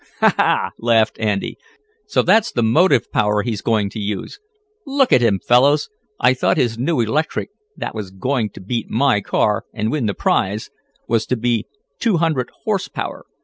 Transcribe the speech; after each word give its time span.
"Ha! 0.19 0.33
Ha!" 0.35 0.71
laughed 0.79 1.19
Andy. 1.19 1.59
"So 2.07 2.23
that's 2.23 2.51
the 2.51 2.63
motive 2.63 3.11
power 3.11 3.43
he's 3.43 3.61
going 3.61 3.87
to 3.91 3.99
use! 3.99 4.39
Look 4.83 5.13
at 5.13 5.21
him, 5.21 5.37
fellows. 5.37 5.89
I 6.19 6.33
thought 6.33 6.57
his 6.57 6.75
new 6.79 7.01
electric, 7.01 7.51
that 7.77 7.93
was 7.93 8.09
going 8.09 8.49
to 8.53 8.61
beat 8.61 8.89
my 8.89 9.21
car, 9.23 9.63
and 9.75 9.91
win 9.91 10.07
the 10.07 10.15
prize, 10.15 10.71
was 11.07 11.27
to 11.27 11.37
be 11.37 11.67
two 11.99 12.17
hundred 12.17 12.49
horse 12.63 12.87
power. 12.87 13.25